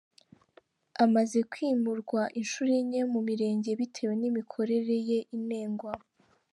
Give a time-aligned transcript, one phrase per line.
[1.03, 5.93] Amaze kwimurwa inshuro enye mu mirenge bitewe n’imikorere ye inengwa.